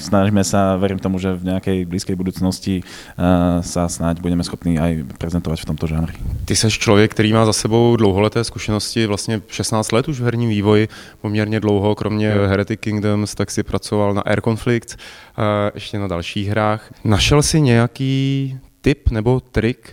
snažíme 0.06 0.42
sa, 0.46 0.78
verím 0.78 1.02
tomu, 1.02 1.13
že 1.18 1.34
v 1.34 1.44
nejakej 1.44 1.78
blízkej 1.84 2.16
budúcnosti 2.16 2.82
sa 3.60 3.88
snáď 3.88 4.20
budeme 4.20 4.44
schopní 4.44 4.78
aj 4.78 5.04
prezentovať 5.18 5.62
v 5.62 5.68
tomto 5.74 5.86
žánri. 5.86 6.14
Ty 6.44 6.56
seš 6.56 6.78
člověk, 6.78 7.10
který 7.10 7.32
má 7.32 7.46
za 7.46 7.52
sebou 7.52 7.96
dlouholeté 7.96 8.44
zkušenosti, 8.44 9.06
vlastně 9.06 9.40
16 9.48 9.92
let 9.92 10.08
už 10.08 10.20
v 10.20 10.24
herním 10.24 10.50
vývoji, 10.50 10.88
poměrně 11.20 11.60
dlouho, 11.60 11.94
kromě 11.94 12.26
yeah. 12.26 12.50
Heretic 12.50 12.80
Kingdoms, 12.80 13.34
tak 13.34 13.50
si 13.50 13.62
pracoval 13.62 14.14
na 14.14 14.22
Air 14.22 14.40
Conflict, 14.40 14.96
ještě 15.74 15.98
na 15.98 16.06
dalších 16.06 16.48
hrách. 16.48 16.94
Našel 17.04 17.42
si 17.42 17.60
nějaký 17.60 18.58
tip 18.80 19.10
nebo 19.10 19.40
trik 19.40 19.92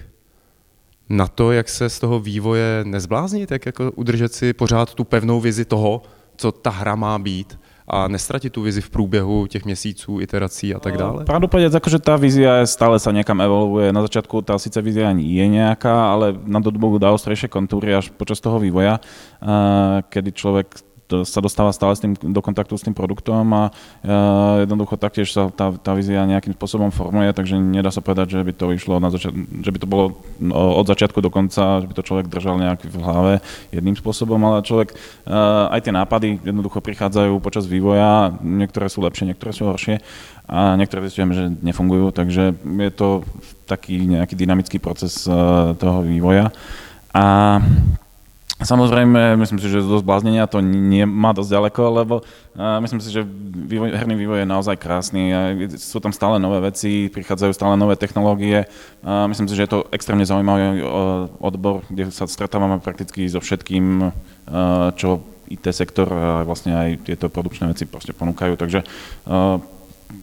na 1.09 1.27
to, 1.27 1.51
jak 1.51 1.69
se 1.69 1.89
z 1.89 1.99
toho 1.99 2.19
vývoje 2.19 2.83
nezbláznit, 2.83 3.51
jak 3.51 3.65
jako 3.65 3.91
udržet 3.91 4.33
si 4.33 4.53
pořád 4.53 4.93
tu 4.93 5.03
pevnou 5.03 5.41
vizi 5.41 5.65
toho, 5.65 6.01
co 6.35 6.51
ta 6.51 6.69
hra 6.69 6.95
má 6.95 7.19
být? 7.19 7.59
A 7.91 8.07
nestratit 8.07 8.55
tú 8.55 8.63
vizi 8.63 8.79
v 8.79 8.89
průběhu 8.89 9.51
těch 9.51 9.67
měsíců, 9.67 10.23
iterací 10.23 10.71
a 10.71 10.79
tak 10.79 10.95
dále? 10.95 11.27
Pravdu 11.27 11.51
povedať, 11.51 11.75
akože 11.75 11.99
tá 11.99 12.15
vízia 12.15 12.63
stále 12.63 12.95
sa 13.03 13.11
niekam 13.11 13.43
evolvuje. 13.43 13.91
Na 13.91 13.99
začiatku 14.07 14.47
tá 14.47 14.55
síce 14.55 14.79
vízia 14.79 15.11
ani 15.11 15.27
je 15.27 15.43
nejaká, 15.59 16.15
ale 16.15 16.31
na 16.47 16.63
dobu 16.63 16.95
dá 16.95 17.11
ostrejšie 17.11 17.51
kontúry 17.51 17.91
až 17.91 18.07
počas 18.15 18.39
toho 18.39 18.63
vývoja, 18.63 19.03
kedy 20.07 20.31
človek 20.31 20.71
sa 21.27 21.39
dostáva 21.43 21.75
stále 21.75 21.93
s 21.93 22.01
tým, 22.01 22.13
do 22.15 22.41
kontaktu 22.41 22.73
s 22.75 22.85
tým 22.87 22.95
produktom 22.95 23.45
a 23.53 23.63
uh, 23.69 24.63
jednoducho 24.63 24.95
taktiež 24.97 25.31
sa 25.31 25.51
tá, 25.51 25.71
tá 25.75 25.91
vízia 25.93 26.23
nejakým 26.23 26.55
spôsobom 26.55 26.89
formuje, 26.89 27.29
takže 27.35 27.59
nedá 27.59 27.91
sa 27.91 27.99
povedať, 27.99 28.35
že 28.35 28.41
by 28.41 28.53
to 28.55 28.65
išlo 28.75 28.97
na 28.97 29.11
začiat- 29.11 29.35
že 29.35 29.69
by 29.71 29.79
to 29.79 29.87
bolo 29.87 30.05
no, 30.39 30.79
od 30.79 30.85
začiatku 30.87 31.19
do 31.19 31.29
konca, 31.29 31.83
že 31.83 31.87
by 31.87 31.93
to 31.95 32.07
človek 32.07 32.25
držal 32.31 32.55
nejak 32.57 32.87
v 32.87 32.97
hlave 32.99 33.33
jedným 33.69 33.95
spôsobom, 33.95 34.39
ale 34.41 34.65
človek 34.65 34.95
uh, 34.95 35.71
aj 35.71 35.79
tie 35.85 35.93
nápady 35.93 36.27
jednoducho 36.41 36.79
prichádzajú 36.81 37.37
počas 37.43 37.67
vývoja, 37.67 38.33
niektoré 38.41 38.87
sú 38.87 39.03
lepšie, 39.03 39.29
niektoré 39.29 39.51
sú 39.53 39.69
horšie 39.69 40.01
a 40.51 40.75
niektoré 40.75 41.07
zistujeme, 41.07 41.31
že 41.31 41.47
nefungujú, 41.63 42.11
takže 42.11 42.55
je 42.59 42.91
to 42.91 43.23
taký 43.69 44.03
nejaký 44.03 44.35
dynamický 44.35 44.83
proces 44.83 45.23
uh, 45.23 45.71
toho 45.79 46.03
vývoja. 46.03 46.51
A 47.11 47.59
Samozrejme, 48.61 49.41
myslím 49.41 49.57
si, 49.57 49.67
že 49.73 49.81
do 49.81 49.97
zbláznenia 49.97 50.45
to 50.45 50.61
nie 50.61 51.01
má 51.09 51.33
dosť 51.33 51.49
ďaleko, 51.49 51.81
lebo 51.97 52.15
myslím 52.55 53.01
si, 53.01 53.09
že 53.09 53.25
vývoj, 53.25 53.97
herný 53.97 54.13
vývoj 54.13 54.45
je 54.45 54.53
naozaj 54.53 54.77
krásny. 54.77 55.33
Sú 55.81 55.97
tam 55.97 56.13
stále 56.13 56.37
nové 56.37 56.61
veci, 56.61 57.09
prichádzajú 57.09 57.57
stále 57.57 57.73
nové 57.73 57.97
technológie. 57.97 58.69
Myslím 59.01 59.49
si, 59.49 59.57
že 59.57 59.65
je 59.65 59.71
to 59.73 59.89
extrémne 59.89 60.29
zaujímavý 60.29 60.85
odbor, 61.41 61.81
kde 61.89 62.13
sa 62.13 62.29
stretávame 62.29 62.77
prakticky 62.77 63.25
so 63.25 63.41
všetkým, 63.41 64.13
čo 64.93 65.25
IT 65.49 65.65
sektor 65.73 66.07
a 66.07 66.47
vlastne 66.47 66.77
aj 66.77 66.89
tieto 67.03 67.27
produkčné 67.27 67.73
veci 67.73 67.89
proste 67.89 68.13
ponúkajú. 68.13 68.55
Takže 68.55 68.85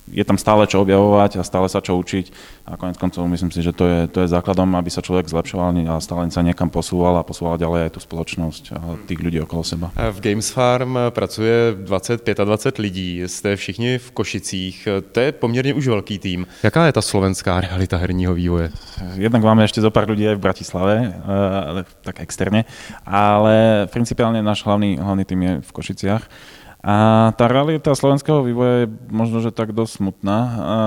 je 0.08 0.24
tam 0.24 0.38
stále 0.40 0.66
čo 0.66 0.82
objavovať 0.82 1.40
a 1.40 1.42
stále 1.46 1.68
sa 1.68 1.84
čo 1.84 1.96
učiť 1.98 2.32
a 2.68 2.76
konec 2.76 2.96
koncov 3.00 3.24
myslím 3.28 3.50
si, 3.52 3.60
že 3.64 3.72
to 3.72 3.84
je, 3.84 4.00
to 4.08 4.18
je 4.24 4.28
základom, 4.32 4.68
aby 4.76 4.90
sa 4.92 5.00
človek 5.00 5.28
zlepšoval 5.28 5.72
a 5.88 6.00
stále 6.00 6.30
sa 6.32 6.40
niekam 6.44 6.72
posúval 6.72 7.16
a 7.16 7.26
posúval 7.26 7.60
ďalej 7.60 7.88
aj 7.88 7.92
tú 7.96 8.00
spoločnosť 8.00 8.62
a 8.72 8.80
tých 9.04 9.20
ľudí 9.20 9.40
okolo 9.44 9.64
seba. 9.64 9.92
V 9.96 10.18
Games 10.20 10.48
Farm 10.50 10.96
pracuje 11.10 11.76
20-25 11.76 12.78
lidí, 12.78 13.22
jste 13.26 13.56
všichni 13.56 13.98
v 13.98 14.10
Košicích, 14.10 14.88
to 15.12 15.20
je 15.20 15.32
poměrně 15.32 15.74
už 15.74 15.86
velký 15.86 16.18
tým. 16.18 16.46
Jaká 16.62 16.86
je 16.86 16.92
ta 16.92 17.02
slovenská 17.02 17.60
realita 17.60 17.96
herního 17.96 18.34
vývoje? 18.34 18.70
Jednak 19.14 19.42
máme 19.42 19.64
ešte 19.64 19.80
zo 19.80 19.90
pár 19.90 20.08
ľudí 20.08 20.24
aj 20.28 20.36
v 20.36 20.44
Bratislave, 20.44 20.94
ale 21.68 21.84
tak 22.02 22.20
externe, 22.20 22.64
ale 23.06 23.86
principiálne 23.92 24.42
náš 24.42 24.64
hlavný, 24.64 24.98
hlavný 24.98 25.24
tým 25.24 25.40
je 25.42 25.52
v 25.60 25.70
Košiciach. 25.72 26.22
A 26.78 27.30
tá 27.34 27.50
realita 27.50 27.90
slovenského 27.90 28.46
vývoja 28.46 28.86
je 28.86 28.88
možno, 29.10 29.42
že 29.42 29.50
tak 29.50 29.74
dosť 29.74 29.98
smutná. 29.98 30.38
A 30.56 30.78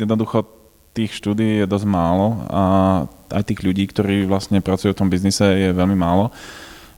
jednoducho 0.00 0.48
tých 0.96 1.14
štúdí 1.14 1.62
je 1.62 1.66
dosť 1.70 1.86
málo 1.86 2.42
a 2.50 2.62
aj 3.30 3.46
tých 3.46 3.62
ľudí, 3.62 3.86
ktorí 3.86 4.26
vlastne 4.26 4.58
pracujú 4.58 4.90
v 4.90 5.00
tom 5.00 5.12
biznise, 5.12 5.44
je 5.44 5.70
veľmi 5.70 5.94
málo. 5.94 6.34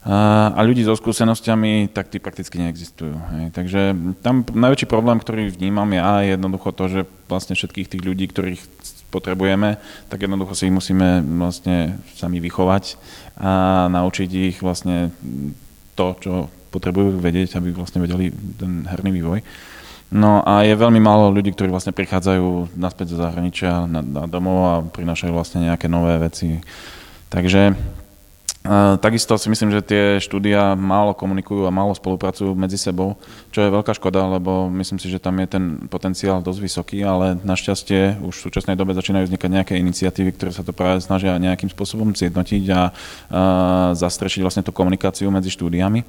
A 0.02 0.58
ľudí 0.66 0.82
so 0.82 0.98
skúsenosťami, 0.98 1.94
tak 1.94 2.10
tí 2.10 2.18
prakticky 2.18 2.58
neexistujú. 2.58 3.14
Takže 3.54 3.94
tam 4.18 4.42
najväčší 4.42 4.90
problém, 4.90 5.22
ktorý 5.22 5.46
vnímam 5.54 5.86
ja, 5.94 6.26
je 6.26 6.34
jednoducho 6.34 6.74
to, 6.74 6.84
že 6.90 7.00
vlastne 7.30 7.54
všetkých 7.54 7.86
tých 7.86 8.02
ľudí, 8.02 8.26
ktorých 8.26 8.58
potrebujeme, 9.14 9.78
tak 10.10 10.24
jednoducho 10.24 10.56
si 10.56 10.66
ich 10.66 10.74
musíme 10.74 11.22
vlastne 11.36 12.00
sami 12.16 12.40
vychovať 12.42 12.96
a 13.38 13.86
naučiť 13.92 14.30
ich 14.32 14.58
vlastne 14.64 15.12
to, 15.94 16.06
čo 16.18 16.32
potrebujú 16.72 17.20
vedieť, 17.20 17.60
aby 17.60 17.76
vlastne 17.76 18.00
vedeli 18.00 18.32
ten 18.32 18.88
herný 18.88 19.12
vývoj. 19.20 19.44
No 20.12 20.40
a 20.44 20.64
je 20.64 20.76
veľmi 20.76 21.00
málo 21.00 21.32
ľudí, 21.32 21.52
ktorí 21.52 21.72
vlastne 21.72 21.96
prichádzajú 21.96 22.76
naspäť 22.76 23.16
zo 23.16 23.20
zahraničia 23.20 23.88
na, 23.88 24.00
na 24.00 24.24
domov 24.28 24.58
a 24.64 24.74
prinášajú 24.84 25.32
vlastne 25.32 25.68
nejaké 25.68 25.88
nové 25.88 26.16
veci. 26.20 26.60
Takže 27.32 27.72
Takisto 29.02 29.34
si 29.34 29.50
myslím, 29.50 29.74
že 29.74 29.82
tie 29.82 30.02
štúdia 30.22 30.78
málo 30.78 31.18
komunikujú 31.18 31.66
a 31.66 31.74
málo 31.74 31.98
spolupracujú 31.98 32.54
medzi 32.54 32.78
sebou, 32.78 33.18
čo 33.50 33.58
je 33.58 33.74
veľká 33.74 33.90
škoda, 33.98 34.22
lebo 34.38 34.70
myslím 34.78 35.02
si, 35.02 35.10
že 35.10 35.18
tam 35.18 35.42
je 35.42 35.50
ten 35.50 35.64
potenciál 35.90 36.38
dosť 36.38 36.60
vysoký, 36.62 37.02
ale 37.02 37.42
našťastie 37.42 38.22
už 38.22 38.30
v 38.30 38.44
súčasnej 38.46 38.78
dobe 38.78 38.94
začínajú 38.94 39.26
vznikať 39.26 39.50
nejaké 39.50 39.74
iniciatívy, 39.82 40.38
ktoré 40.38 40.54
sa 40.54 40.62
to 40.62 40.70
práve 40.70 41.02
snažia 41.02 41.34
nejakým 41.42 41.74
spôsobom 41.74 42.14
zjednotiť 42.14 42.64
a, 42.70 42.74
a 42.78 42.82
zastrešiť 43.98 44.46
vlastne 44.46 44.62
tú 44.62 44.70
komunikáciu 44.70 45.26
medzi 45.34 45.50
štúdiami 45.50 46.06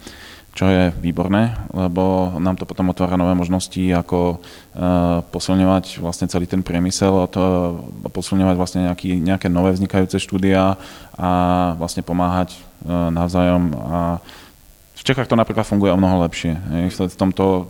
čo 0.53 0.69
je 0.69 0.93
výborné, 1.01 1.57
lebo 1.74 2.38
nám 2.38 2.62
to 2.62 2.69
potom 2.69 2.93
otvára 2.93 3.17
nové 3.17 3.33
možnosti, 3.33 3.81
ako 3.89 4.38
uh, 4.38 5.25
posilňovať 5.33 5.98
vlastne 5.98 6.29
celý 6.29 6.45
ten 6.45 6.62
priemysel, 6.62 7.25
to, 7.33 7.41
posilňovať 8.13 8.55
vlastne 8.55 8.79
nejaký, 8.86 9.17
nejaké 9.17 9.50
nové 9.50 9.74
vznikajúce 9.74 10.22
štúdia 10.22 10.77
a 11.17 11.29
vlastne 11.81 12.05
pomáhať 12.05 12.53
uh, 12.86 13.10
navzájom. 13.10 13.74
A 13.81 14.22
v 14.93 15.01
Čechách 15.01 15.25
to 15.25 15.36
napríklad 15.36 15.65
funguje 15.65 15.91
o 15.91 16.00
mnoho 16.00 16.22
lepšie. 16.24 16.55
V 16.88 17.17
tomto 17.17 17.67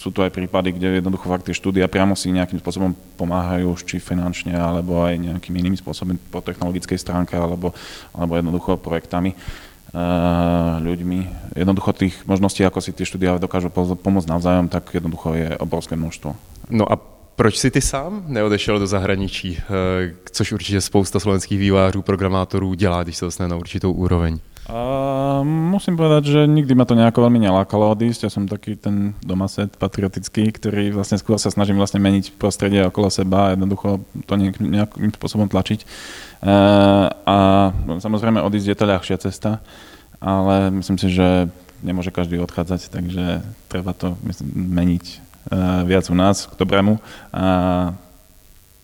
sú 0.00 0.10
tu 0.10 0.18
aj 0.18 0.34
prípady, 0.34 0.74
kde 0.74 0.98
jednoducho 0.98 1.30
fakt 1.30 1.46
tie 1.46 1.54
štúdia 1.54 1.86
priamo 1.86 2.18
si 2.18 2.34
nejakým 2.34 2.58
spôsobom 2.58 2.90
pomáhajú, 3.14 3.70
či 3.86 4.02
finančne, 4.02 4.56
alebo 4.56 5.04
aj 5.06 5.14
nejakými 5.14 5.62
inými 5.62 5.78
spôsobmi 5.78 6.18
po 6.32 6.42
technologickej 6.42 6.98
stránke, 6.98 7.38
alebo, 7.38 7.70
alebo 8.10 8.34
jednoducho 8.34 8.82
projektami 8.82 9.36
ľuďmi. 10.80 11.18
Jednoducho 11.56 11.92
tých 11.92 12.16
možností, 12.24 12.64
ako 12.64 12.80
si 12.80 12.96
tie 12.96 13.04
štúdia 13.04 13.36
dokážu 13.36 13.68
pomôcť 13.72 14.28
navzájom, 14.28 14.72
tak 14.72 14.88
jednoducho 14.88 15.36
je 15.36 15.52
obrovské 15.60 15.96
množstvo. 15.96 16.32
No 16.72 16.88
a 16.88 16.96
proč 17.36 17.58
si 17.58 17.70
ty 17.70 17.80
sám 17.80 18.24
neodešel 18.26 18.78
do 18.78 18.86
zahraničí, 18.86 19.58
eh, 19.60 20.14
což 20.32 20.52
určitě 20.52 20.80
spousta 20.80 21.20
slovenských 21.20 21.58
vývářů, 21.58 22.02
programátorů 22.02 22.74
dělá, 22.74 23.02
když 23.02 23.16
se 23.16 23.24
dostane 23.24 23.48
na 23.48 23.56
určitou 23.56 23.92
úroveň? 23.92 24.38
Uh, 24.62 25.42
musím 25.42 25.98
povedať, 25.98 26.38
že 26.38 26.40
nikdy 26.46 26.78
ma 26.78 26.86
to 26.86 26.94
nejako 26.94 27.26
veľmi 27.26 27.42
nelákalo 27.42 27.98
odísť. 27.98 28.24
Ja 28.24 28.30
som 28.30 28.46
taký 28.46 28.78
ten 28.78 29.10
domaset 29.18 29.74
patriotický, 29.74 30.54
ktorý 30.54 30.94
vlastne 30.94 31.18
skôr 31.18 31.34
sa 31.34 31.50
snažím 31.50 31.82
vlastne 31.82 31.98
meniť 31.98 32.38
prostredie 32.38 32.86
okolo 32.86 33.10
seba 33.10 33.50
a 33.50 33.58
jednoducho 33.58 34.06
to 34.22 34.34
nejak, 34.38 34.62
nejakým 34.62 35.10
spôsobom 35.18 35.50
tlačiť. 35.50 35.82
Uh, 36.46 37.10
a 37.26 37.38
samozrejme 37.98 38.38
odísť 38.38 38.70
je 38.70 38.78
to 38.78 38.86
ľahšia 38.86 39.18
cesta, 39.18 39.58
ale 40.22 40.70
myslím 40.78 40.94
si, 40.94 41.10
že 41.10 41.50
nemôže 41.82 42.14
každý 42.14 42.38
odchádzať, 42.38 42.94
takže 42.94 43.42
treba 43.66 43.90
to 43.98 44.14
myslím, 44.30 44.46
meniť 44.78 45.04
uh, 45.50 45.82
viac 45.90 46.06
u 46.06 46.14
nás 46.14 46.46
k 46.46 46.54
dobrému. 46.54 47.02
A 47.34 47.44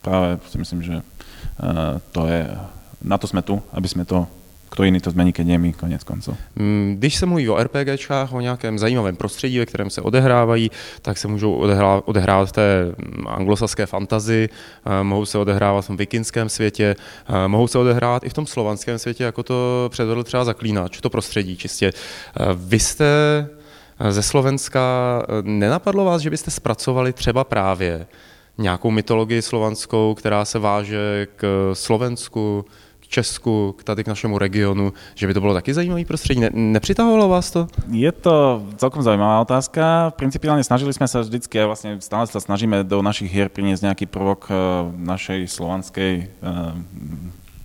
práve 0.03 0.43
si 0.51 0.59
myslím, 0.59 0.83
že 0.83 0.95
uh, 0.99 2.03
to 2.11 2.27
je, 2.27 2.51
na 2.99 3.15
to 3.15 3.31
sme 3.31 3.39
tu, 3.39 3.63
aby 3.71 3.87
sme 3.87 4.03
to 4.03 4.27
kdo 4.75 4.83
jiný 4.83 4.99
to 4.99 5.11
změní, 5.11 5.33
keď 5.33 5.45
nie 5.45 5.57
my, 5.57 5.73
konec 5.73 6.03
koncov. 6.03 6.37
Mm, 6.55 6.95
když 6.97 7.15
se 7.15 7.25
mluví 7.25 7.49
o 7.49 7.63
RPGčkách, 7.63 8.33
o 8.33 8.41
nějakém 8.41 8.79
zajímavém 8.79 9.15
prostředí, 9.15 9.59
ve 9.59 9.65
kterém 9.65 9.89
se 9.89 10.01
odehrávají, 10.01 10.71
tak 11.01 11.17
se 11.17 11.27
můžou 11.27 11.53
odehrávat 12.05 12.49
v 12.49 12.51
té 12.51 12.85
mm, 12.85 13.27
anglosaské 13.27 13.85
fantazi, 13.85 14.49
eh, 14.49 15.03
mohou 15.03 15.25
se 15.25 15.37
odehrávat 15.37 15.83
v 15.83 15.87
tom 15.87 15.97
vikingském 15.97 16.49
světě, 16.49 16.95
eh, 16.95 17.47
mohou 17.47 17.67
se 17.67 17.77
odehrávat 17.77 18.23
i 18.23 18.29
v 18.29 18.33
tom 18.33 18.45
slovanském 18.45 18.99
světě, 18.99 19.23
jako 19.23 19.43
to 19.43 19.89
předvedl 19.91 20.23
třeba 20.23 20.45
Zaklínač, 20.45 21.01
to 21.01 21.09
prostředí 21.09 21.57
čistě. 21.57 21.91
Eh, 21.91 22.43
vy 22.55 22.79
jste 22.79 23.47
ze 24.09 24.23
Slovenska, 24.23 24.81
nenapadlo 25.41 26.05
vás, 26.05 26.21
že 26.21 26.29
byste 26.29 26.51
zpracovali 26.51 27.13
třeba 27.13 27.43
právě 27.43 28.07
nějakou 28.57 28.91
mytologii 28.91 29.41
slovanskou, 29.41 30.13
která 30.13 30.45
se 30.45 30.59
váže 30.59 31.27
k 31.35 31.71
Slovensku, 31.73 32.65
Česku, 33.09 33.75
tady 33.83 34.03
k 34.05 34.07
našemu 34.07 34.37
regionu, 34.37 34.93
že 35.15 35.27
by 35.27 35.33
to 35.33 35.41
bylo 35.41 35.53
taky 35.53 35.73
zajímavý 35.73 36.05
prostředí. 36.05 36.39
Ne, 36.39 36.49
nepřitahovalo 36.53 37.29
vás 37.29 37.51
to? 37.51 37.67
Je 37.89 38.11
to 38.11 38.61
celkom 38.77 39.01
zaujímavá 39.01 39.41
otázka. 39.41 40.13
Principiálne 40.13 40.61
snažili 40.61 40.93
sme 40.93 41.09
sa 41.09 41.25
vždycky, 41.25 41.57
a 41.57 41.65
vlastne 41.65 41.97
stále 42.05 42.29
sa 42.29 42.37
snažíme 42.37 42.85
do 42.85 43.01
našich 43.01 43.33
hier 43.33 43.49
priniesť 43.49 43.89
nejaký 43.89 44.05
prvok 44.05 44.53
našej 44.93 45.49
slovanskej 45.49 46.29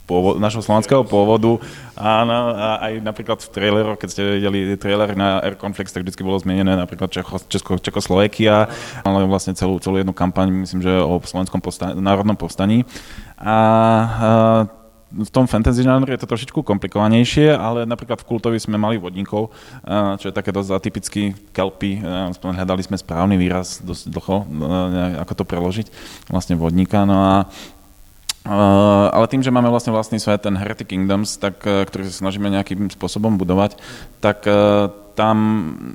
pôvod, 0.09 0.41
našho 0.41 0.65
slovanského 0.65 1.05
pôvodu. 1.05 1.61
Áno, 1.93 2.57
a 2.57 2.81
aj 2.89 3.05
napríklad 3.05 3.45
v 3.45 3.49
traileroch, 3.53 4.01
keď 4.01 4.09
ste 4.09 4.23
videli 4.41 4.81
trailer 4.81 5.13
na 5.13 5.45
Air 5.45 5.61
Conflict, 5.61 5.93
tak 5.93 6.09
vždy 6.09 6.25
bolo 6.25 6.41
zmienené 6.41 6.73
napríklad 6.73 7.13
Čecho, 7.13 7.37
Česko, 7.53 7.77
Čekoslovakia, 7.77 8.69
ale 9.05 9.29
vlastne 9.29 9.53
celú, 9.53 9.77
celú 9.77 10.01
jednu 10.01 10.17
kampaň, 10.17 10.65
myslím, 10.65 10.81
že 10.81 10.93
o 11.05 11.21
slovenskom 11.21 11.61
povstaní, 11.61 12.01
národnom 12.01 12.37
povstaní. 12.37 12.89
A, 13.37 13.45
a 13.45 13.57
v 15.15 15.31
tom 15.31 15.47
fantasy 15.47 15.87
žánru 15.87 16.11
je 16.11 16.19
to 16.19 16.27
trošičku 16.27 16.67
komplikovanejšie, 16.67 17.55
ale 17.55 17.87
napríklad 17.87 18.19
v 18.19 18.27
kultovi 18.27 18.59
sme 18.59 18.75
mali 18.75 18.99
vodníkov, 18.99 19.55
čo 20.19 20.25
je 20.27 20.35
také 20.35 20.51
dosť 20.51 20.71
atypický 20.75 21.23
kelpy. 21.55 22.03
Hľadali 22.43 22.83
sme 22.83 22.99
správny 22.99 23.39
výraz 23.39 23.79
dosť 23.79 24.11
dlho, 24.11 24.37
ako 25.23 25.33
to 25.39 25.45
preložiť, 25.47 25.87
vlastne 26.27 26.59
vodníka. 26.59 27.07
No 27.07 27.23
a 27.23 27.35
ale 29.15 29.31
tým, 29.31 29.47
že 29.47 29.55
máme 29.55 29.71
vlastne 29.71 29.95
vlastný 29.95 30.19
svet, 30.19 30.43
ten 30.43 30.59
Heretic 30.59 30.91
Kingdoms, 30.91 31.39
tak, 31.39 31.63
uh, 31.63 31.87
ktorý 31.87 32.11
sa 32.11 32.27
snažíme 32.27 32.51
nejakým 32.51 32.91
spôsobom 32.91 33.39
budovať, 33.39 33.79
tak 34.19 34.43
uh, 34.51 34.91
tam 35.15 35.37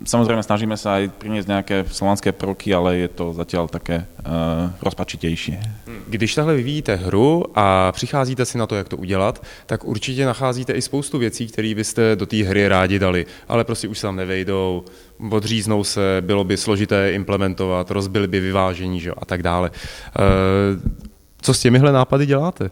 samozrejme 0.08 0.44
snažíme 0.44 0.80
sa 0.80 1.04
aj 1.04 1.12
priniesť 1.20 1.48
nejaké 1.48 1.78
slovanské 1.92 2.32
prvky, 2.32 2.72
ale 2.72 3.04
je 3.04 3.10
to 3.12 3.36
zatiaľ 3.36 3.68
také 3.68 4.08
uh, 4.08 4.72
rozpačitejšie. 4.80 5.60
Když 6.08 6.36
tahle 6.36 6.56
vyvíjíte 6.56 6.96
hru 6.96 7.46
a 7.56 7.92
přicházíte 7.92 8.46
si 8.46 8.58
na 8.58 8.68
to, 8.68 8.76
jak 8.76 8.90
to 8.90 8.98
udělat, 8.98 9.44
tak 9.66 9.84
určitě 9.84 10.26
nacházíte 10.26 10.74
i 10.74 10.82
spoustu 10.82 11.18
věcí, 11.18 11.48
které 11.48 11.76
byste 11.76 12.16
do 12.16 12.26
té 12.26 12.44
hry 12.44 12.68
rádi 12.68 13.00
dali, 13.00 13.26
ale 13.48 13.64
prostě 13.64 13.88
už 13.88 14.00
se 14.00 14.08
tam 14.08 14.16
nevejdou, 14.16 14.84
odříznou 15.30 15.84
se, 15.84 16.18
bylo 16.22 16.44
by 16.44 16.58
složité 16.58 17.12
implementovat, 17.12 17.92
rozbili 17.92 18.28
by 18.28 18.40
vyvážení 18.40 19.00
že? 19.00 19.12
a 19.12 19.26
tak 19.26 19.44
dále. 19.44 19.72
Uh, 20.20 21.09
co 21.42 21.54
s 21.54 21.60
těmihle 21.60 21.92
nápady 21.92 22.26
děláte? 22.26 22.70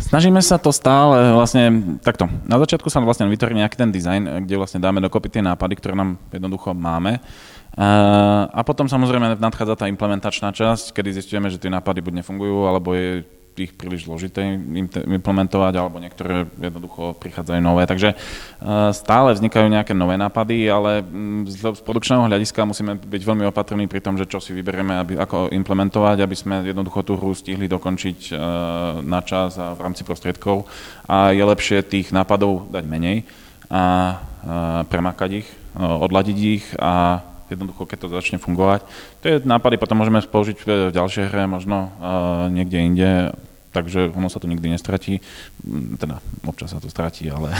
Snažíme 0.00 0.40
sa 0.40 0.56
to 0.56 0.72
stále 0.72 1.36
vlastne 1.36 2.00
takto. 2.00 2.24
Na 2.48 2.56
začiatku 2.56 2.88
sa 2.88 3.04
vlastne 3.04 3.28
vytvorí 3.28 3.52
nejaký 3.52 3.76
ten 3.76 3.92
dizajn, 3.92 4.48
kde 4.48 4.56
vlastne 4.56 4.80
dáme 4.80 4.96
dokopy 4.96 5.28
tie 5.28 5.44
nápady, 5.44 5.76
ktoré 5.76 5.92
nám 5.92 6.16
jednoducho 6.32 6.72
máme. 6.72 7.20
A 8.48 8.60
potom 8.64 8.88
samozrejme 8.88 9.36
nadchádza 9.36 9.76
tá 9.76 9.84
implementačná 9.92 10.56
časť, 10.56 10.96
kedy 10.96 11.20
zistíme, 11.20 11.52
že 11.52 11.60
tie 11.60 11.68
nápady 11.68 12.00
buď 12.00 12.24
nefungujú, 12.24 12.64
alebo 12.64 12.96
je 12.96 13.28
ich 13.58 13.72
príliš 13.74 14.06
zložité 14.06 14.56
implementovať, 15.06 15.74
alebo 15.76 15.98
niektoré 15.98 16.46
jednoducho 16.58 17.16
prichádzajú 17.18 17.60
nové. 17.60 17.84
Takže 17.84 18.14
e, 18.14 18.16
stále 18.94 19.34
vznikajú 19.34 19.66
nejaké 19.66 19.92
nové 19.96 20.14
nápady, 20.20 20.70
ale 20.70 21.02
mm, 21.02 21.50
z 21.50 21.82
produkčného 21.82 22.26
hľadiska 22.28 22.68
musíme 22.68 22.96
byť 22.96 23.22
veľmi 23.22 23.44
opatrní 23.48 23.90
pri 23.90 24.00
tom, 24.04 24.16
že 24.16 24.28
čo 24.28 24.38
si 24.38 24.54
vyberieme, 24.54 24.94
aby, 25.00 25.12
ako 25.18 25.50
implementovať, 25.50 26.22
aby 26.22 26.36
sme 26.36 26.62
jednoducho 26.66 27.02
tú 27.02 27.18
hru 27.18 27.34
stihli 27.34 27.66
dokončiť 27.66 28.18
e, 28.30 28.32
na 29.04 29.20
čas 29.24 29.58
a 29.60 29.74
v 29.76 29.80
rámci 29.80 30.02
prostriedkov. 30.06 30.68
A 31.06 31.32
je 31.34 31.42
lepšie 31.42 31.84
tých 31.84 32.14
nápadov 32.14 32.70
dať 32.70 32.84
menej 32.86 33.26
a 33.70 34.18
premakať 34.90 35.44
ich, 35.44 35.48
odladiť 35.78 36.38
ich 36.42 36.66
a 36.74 37.22
jednoducho, 37.52 37.86
keď 37.86 37.98
to 38.06 38.14
začne 38.14 38.38
fungovať. 38.38 38.86
Tie 39.20 39.42
nápady 39.42 39.76
potom 39.76 39.98
môžeme 39.98 40.22
použiť 40.22 40.56
v 40.62 40.68
ďalšej 40.94 41.24
hre, 41.30 41.44
možno 41.50 41.90
niekde 42.50 42.78
inde 42.78 43.10
takže 43.70 44.10
ono 44.14 44.26
sa 44.26 44.42
to 44.42 44.50
nikdy 44.50 44.70
nestratí. 44.70 45.22
Mm, 45.62 45.96
teda 45.96 46.18
občas 46.46 46.74
sa 46.74 46.82
to 46.82 46.90
stratí, 46.90 47.30
ale 47.30 47.54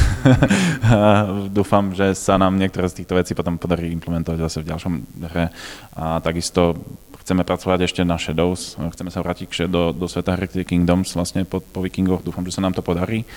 dúfam, 1.57 1.95
že 1.95 2.15
sa 2.19 2.37
nám 2.37 2.59
niektoré 2.59 2.91
z 2.91 3.03
týchto 3.03 3.15
vecí 3.15 3.33
potom 3.35 3.57
podarí 3.57 3.95
implementovať 3.95 4.39
zase 4.43 4.59
v 4.63 4.69
ďalšom 4.75 4.95
hre. 5.31 5.55
A 5.95 6.19
takisto 6.19 6.75
chceme 7.21 7.45
pracovať 7.45 7.87
ešte 7.87 8.03
na 8.03 8.17
Shadows, 8.17 8.77
chceme 8.77 9.13
sa 9.13 9.21
vrátiť 9.21 9.69
do, 9.69 9.93
do 9.93 10.07
sveta 10.09 10.35
Heretic 10.35 10.67
Kingdoms 10.69 11.13
vlastne 11.13 11.45
po, 11.45 11.61
po 11.61 11.85
Vikingoch, 11.85 12.25
dúfam, 12.25 12.45
že 12.45 12.57
sa 12.57 12.65
nám 12.65 12.73
to 12.73 12.83
podarí 12.83 13.29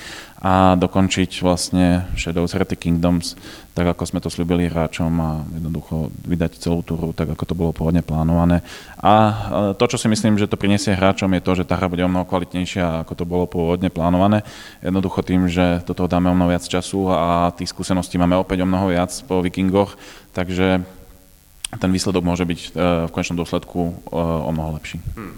a 0.43 0.75
dokončiť 0.75 1.39
vlastne 1.39 2.07
Shadows 2.19 2.51
Heretic 2.51 2.79
Kingdoms 2.79 3.39
tak, 3.73 3.89
ako 3.89 4.05
sme 4.05 4.19
to 4.21 4.29
slúbili 4.29 4.69
hráčom 4.69 5.09
a 5.17 5.41
jednoducho 5.55 6.13
vydať 6.29 6.61
celú 6.61 6.85
túru 6.85 7.09
tak, 7.09 7.33
ako 7.33 7.43
to 7.43 7.55
bolo 7.57 7.72
pôvodne 7.74 8.05
plánované. 8.05 8.61
A 9.01 9.13
to, 9.74 9.85
čo 9.89 9.98
si 9.98 10.05
myslím, 10.05 10.37
že 10.37 10.46
to 10.46 10.61
prinesie 10.61 10.93
hráčom, 10.93 11.33
je 11.33 11.41
to, 11.41 11.51
že 11.57 11.65
tá 11.65 11.74
hra 11.74 11.89
bude 11.89 12.05
o 12.05 12.11
mnoho 12.11 12.29
kvalitnejšia, 12.29 13.01
ako 13.01 13.13
to 13.17 13.25
bolo 13.25 13.50
pôvodne 13.50 13.89
plánované. 13.89 14.46
Jednoducho 14.85 15.25
tým, 15.25 15.50
že 15.50 15.81
do 15.89 15.98
toho 15.98 16.05
dáme 16.05 16.29
o 16.29 16.37
mnoho 16.37 16.53
viac 16.53 16.61
času 16.63 17.09
a 17.09 17.50
tých 17.57 17.74
skúseností 17.74 18.22
máme 18.22 18.37
opäť 18.37 18.61
o 18.61 18.69
mnoho 18.69 18.93
viac 18.93 19.09
po 19.25 19.41
Vikingoch, 19.41 19.98
takže 20.37 20.85
ten 21.79 21.92
výsledok 21.92 22.24
může 22.24 22.46
být 22.46 22.72
eh, 22.75 23.07
v 23.07 23.12
konečnom 23.12 23.38
důsledku 23.38 23.96
eh, 24.05 24.09
o 24.44 24.51
mnoho 24.51 24.74
lepší. 24.74 25.01
Hmm. 25.16 25.31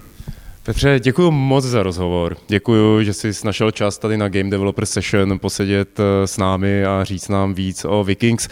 Petře, 0.66 1.00
děkuji 1.00 1.32
moc 1.32 1.66
za 1.66 1.84
rozhovor. 1.84 2.38
Děkuji, 2.48 3.04
že 3.04 3.14
jsi 3.14 3.32
našel 3.46 3.72
čas 3.72 3.98
tady 3.98 4.18
na 4.18 4.30
Game 4.30 4.50
Developer 4.50 4.86
Session 4.86 5.40
posedět 5.40 6.00
eh, 6.00 6.28
s 6.28 6.38
námi 6.38 6.86
a 6.86 7.04
říct 7.04 7.30
nám 7.30 7.54
víc 7.54 7.86
o 7.86 8.04
Vikings. 8.04 8.48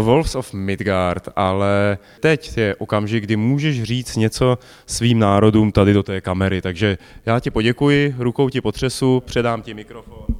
Wolves 0.00 0.34
of 0.34 0.52
Midgard, 0.52 1.28
ale 1.36 1.98
teď 2.20 2.56
je 2.56 2.74
okamžik, 2.74 3.24
kdy 3.24 3.36
můžeš 3.36 3.82
říct 3.82 4.16
něco 4.16 4.58
svým 4.86 5.18
národům 5.18 5.72
tady 5.72 5.92
do 5.92 6.02
té 6.02 6.20
kamery. 6.20 6.62
Takže 6.62 6.98
já 7.26 7.40
ti 7.40 7.50
poděkuji, 7.50 8.14
rukou 8.18 8.48
ti 8.48 8.60
potřesu, 8.60 9.22
předám 9.26 9.62
ti 9.62 9.74
mikrofon. 9.74 10.35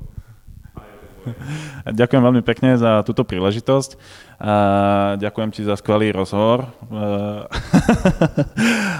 Ďakujem 1.86 2.22
veľmi 2.22 2.42
pekne 2.42 2.76
za 2.78 3.02
túto 3.02 3.26
príležitosť. 3.26 3.90
A 4.36 4.54
ďakujem 5.16 5.50
ti 5.52 5.64
za 5.64 5.80
skvelý 5.80 6.12
rozhovor 6.12 6.68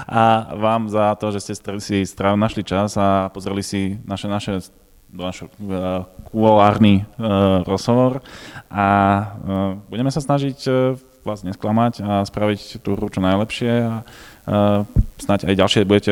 a 0.09 0.23
vám 0.57 0.89
za 0.89 1.13
to, 1.21 1.29
že 1.29 1.53
ste 1.53 1.53
si 1.77 1.97
našli 2.17 2.65
čas 2.65 2.97
a 2.97 3.29
pozreli 3.29 3.61
si 3.61 4.01
naše, 4.01 4.25
naše 4.25 4.65
náš 5.13 5.47
kuolárny 6.33 7.07
rozhovor 7.63 8.19
a 8.67 8.87
budeme 9.87 10.11
sa 10.11 10.19
snažiť 10.19 10.59
vás 11.23 11.43
nesklamať 11.43 11.93
a 12.03 12.23
spraviť 12.23 12.83
tú 12.83 12.95
hru 12.95 13.07
čo 13.11 13.19
najlepšie 13.19 13.71
a 13.83 13.95
snáď 15.17 15.49
aj 15.49 15.55
ďalšie, 15.57 15.81
budete, 15.83 16.11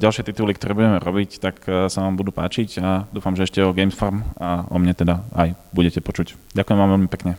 ďalšie 0.00 0.22
tituly, 0.32 0.52
ktoré 0.56 0.72
budeme 0.76 0.98
robiť, 1.00 1.30
tak 1.40 1.62
sa 1.64 1.98
vám 2.02 2.16
budú 2.16 2.32
páčiť 2.32 2.80
a 2.80 3.04
dúfam, 3.12 3.36
že 3.36 3.46
ešte 3.48 3.60
o 3.64 3.76
Games 3.76 3.94
Farm 3.94 4.24
a 4.40 4.64
o 4.68 4.76
mne 4.80 4.96
teda 4.96 5.24
aj 5.36 5.56
budete 5.76 6.00
počuť. 6.00 6.56
Ďakujem 6.56 6.78
vám 6.80 6.92
veľmi 6.96 7.08
pekne. 7.12 7.36